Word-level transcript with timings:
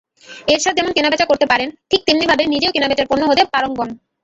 এরশাদ 0.47 0.73
যেমন 0.77 0.91
কেনাবেচা 0.93 1.25
করতে 1.25 1.45
পারেন, 1.45 1.69
ঠিক 1.89 2.01
তেমনিভাবে 2.07 2.43
নিজেও 2.45 2.73
কেনাবেচার 2.75 3.09
পণ্য 3.09 3.23
হতে 3.27 3.43
পারঙ্গম। 3.53 3.89